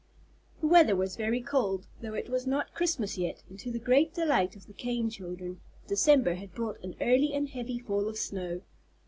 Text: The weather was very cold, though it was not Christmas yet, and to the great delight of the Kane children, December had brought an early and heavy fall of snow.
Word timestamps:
The 0.61 0.65
weather 0.67 0.95
was 0.95 1.15
very 1.15 1.41
cold, 1.41 1.85
though 2.01 2.15
it 2.15 2.27
was 2.27 2.47
not 2.47 2.73
Christmas 2.73 3.19
yet, 3.19 3.43
and 3.49 3.59
to 3.59 3.69
the 3.69 3.77
great 3.77 4.15
delight 4.15 4.55
of 4.55 4.65
the 4.65 4.73
Kane 4.73 5.11
children, 5.11 5.61
December 5.85 6.33
had 6.33 6.55
brought 6.55 6.81
an 6.83 6.95
early 6.99 7.33
and 7.33 7.47
heavy 7.47 7.77
fall 7.77 8.09
of 8.09 8.17
snow. 8.17 8.61